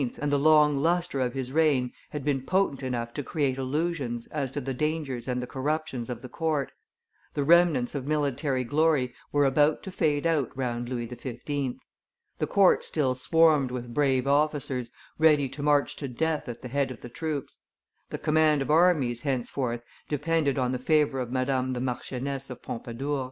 and 0.17 0.31
the 0.31 0.39
long 0.39 0.75
lustre 0.75 1.19
of 1.19 1.35
his 1.35 1.51
reign 1.51 1.93
had 2.09 2.25
been 2.25 2.41
potent 2.41 2.81
enough 2.81 3.13
to 3.13 3.21
create 3.21 3.59
illusions 3.59 4.25
as 4.31 4.51
to 4.51 4.59
the 4.59 4.73
dangers 4.73 5.27
and 5.27 5.43
the 5.43 5.47
corruptions 5.47 6.09
of 6.09 6.23
the 6.23 6.27
court; 6.27 6.71
the 7.35 7.43
remnants 7.43 7.93
of 7.93 8.07
military 8.07 8.63
glory 8.63 9.13
were 9.31 9.45
about 9.45 9.83
to 9.83 9.91
fade 9.91 10.25
out 10.25 10.49
round 10.57 10.89
Louis 10.89 11.05
XV.; 11.07 11.77
the 12.39 12.47
court 12.47 12.83
still 12.83 13.13
swarmed 13.13 13.69
with 13.69 13.93
brave 13.93 14.25
officers, 14.25 14.89
ready 15.19 15.47
to 15.49 15.61
march 15.61 15.95
to 15.97 16.07
death 16.07 16.49
at 16.49 16.63
the 16.63 16.67
head 16.67 16.89
of 16.89 17.01
the 17.01 17.07
troops; 17.07 17.59
the 18.09 18.17
command 18.17 18.63
of 18.63 18.71
armies 18.71 19.21
henceforth 19.21 19.83
depended 20.09 20.57
on 20.57 20.71
the 20.71 20.79
favor 20.79 21.19
of 21.19 21.31
Madame 21.31 21.73
the 21.73 21.79
Marchioness 21.79 22.49
of 22.49 22.63
Pompadour. 22.63 23.19